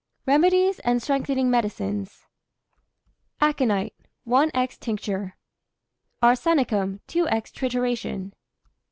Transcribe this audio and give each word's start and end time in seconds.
REMEDIES 0.25 0.79
AND 0.79 0.99
STRENGTHENING 0.99 1.51
MEDICINES. 1.51 2.25
Aconite, 3.39 3.93
1^{×} 4.27 4.79
tincture. 4.79 5.35
Arsenicum, 6.23 7.01
2^{×} 7.07 7.29
trituration. 7.53 8.31